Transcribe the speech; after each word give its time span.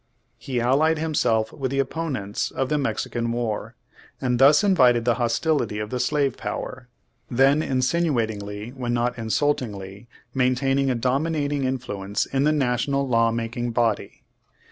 He 0.39 0.59
allied 0.59 0.97
him 0.97 1.13
self 1.13 1.53
with 1.53 1.69
the 1.69 1.77
opponents 1.77 2.49
of 2.49 2.69
the 2.69 2.79
Mexican 2.79 3.31
war, 3.31 3.75
and 4.19 4.39
thus 4.39 4.63
invited 4.63 5.05
the 5.05 5.13
hostility 5.21 5.77
of 5.77 5.91
the 5.91 5.99
slave 5.99 6.37
power, 6.37 6.87
then 7.29 7.61
insinuatingly 7.61 8.69
when 8.71 8.95
not 8.95 9.15
insultingly 9.19 10.07
maintaining 10.33 10.89
a 10.89 10.95
dominating 10.95 11.65
influence 11.65 12.25
in 12.25 12.45
the 12.45 12.51
National 12.51 13.07
law 13.07 13.31
making 13.31 13.73
body. 13.73 14.23